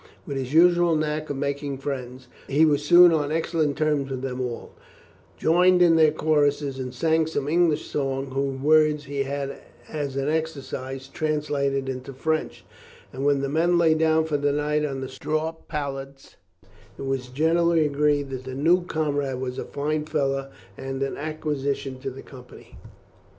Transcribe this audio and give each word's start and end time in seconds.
With 0.25 0.35
his 0.35 0.51
usual 0.51 0.95
knack 0.95 1.29
of 1.29 1.37
making 1.37 1.77
friends, 1.77 2.27
he 2.47 2.65
was 2.65 2.83
soon 2.83 3.11
on 3.13 3.31
excellent 3.31 3.77
terms 3.77 4.09
with 4.09 4.23
them 4.23 4.41
all, 4.41 4.71
joined 5.37 5.83
in 5.83 5.95
their 5.95 6.09
choruses, 6.11 6.79
and 6.79 6.91
sang 6.91 7.27
some 7.27 7.47
English 7.47 7.85
songs 7.85 8.33
whose 8.33 8.59
words 8.59 9.03
he 9.03 9.21
had 9.25 9.57
as 9.87 10.15
an 10.15 10.27
exercise 10.27 11.07
translated 11.07 11.87
into 11.87 12.13
French, 12.13 12.65
and 13.13 13.25
when 13.25 13.41
the 13.41 13.47
men 13.47 13.77
lay 13.77 13.93
down 13.93 14.25
for 14.25 14.37
the 14.37 14.51
night 14.51 14.83
on 14.83 15.01
their 15.01 15.07
straw 15.07 15.51
pallets 15.67 16.35
it 16.97 17.03
was 17.03 17.27
generally 17.27 17.85
agreed 17.85 18.31
that 18.31 18.43
the 18.45 18.55
new 18.55 18.83
comrade 18.83 19.35
was 19.39 19.59
a 19.59 19.65
fine 19.65 20.03
fellow 20.03 20.49
and 20.79 21.03
an 21.03 21.15
acquisition 21.15 21.99
to 21.99 22.09
the 22.09 22.23
company. 22.23 22.75